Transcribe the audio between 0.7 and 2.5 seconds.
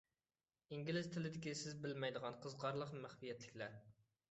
ئىنگلىز تىلىدىكى سىز بىلمەيدىغان